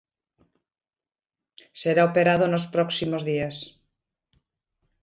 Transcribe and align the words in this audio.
Será 1.81 2.01
operado 2.09 2.45
nos 2.49 2.65
próximos 2.75 3.21
días. 3.31 3.57